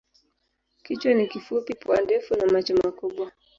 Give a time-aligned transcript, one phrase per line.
[0.83, 3.31] Kichwa ni kifupi, pua ndefu na macho makubwa.